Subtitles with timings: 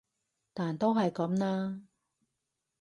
[0.55, 1.79] 但都係噉啦